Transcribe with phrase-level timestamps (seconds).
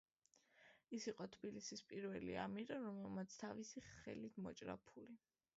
[0.97, 5.25] ეს იყო თბილისის პირველი ამირა, რომელმაც თავისი სახელით მოჭრა ფული.